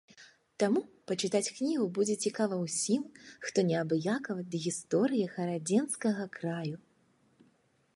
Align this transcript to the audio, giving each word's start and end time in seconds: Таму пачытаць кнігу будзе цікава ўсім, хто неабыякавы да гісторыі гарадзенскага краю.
Таму 0.61 0.81
пачытаць 1.11 1.53
кнігу 1.57 1.85
будзе 1.97 2.15
цікава 2.29 2.55
ўсім, 2.63 3.03
хто 3.45 3.67
неабыякавы 3.69 4.41
да 4.55 4.63
гісторыі 4.67 5.31
гарадзенскага 5.37 6.23
краю. 6.41 6.77